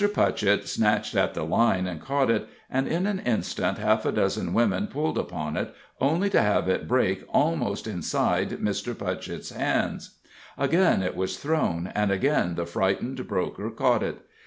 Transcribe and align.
Putchett 0.07 0.65
snatched 0.67 1.13
at 1.13 1.35
the 1.35 1.43
line 1.45 1.85
and 1.85 2.01
caught 2.01 2.31
it, 2.31 2.47
and 2.71 2.87
in 2.87 3.05
an 3.05 3.19
instant 3.19 3.77
half 3.77 4.03
a 4.03 4.11
dozen 4.11 4.51
women 4.51 4.87
pulled 4.87 5.15
upon 5.15 5.55
it, 5.55 5.75
only 5.99 6.27
to 6.31 6.41
have 6.41 6.67
it 6.67 6.87
break 6.87 7.23
almost 7.29 7.85
inside 7.85 8.49
Mr. 8.49 8.95
Putchett's 8.97 9.51
hands. 9.51 10.17
Again 10.57 11.03
it 11.03 11.15
was 11.15 11.37
thrown, 11.37 11.91
and 11.93 12.09
again 12.09 12.55
the 12.55 12.65
frightened 12.65 13.27
broker 13.27 13.69
caught 13.69 14.01
it. 14.01 14.25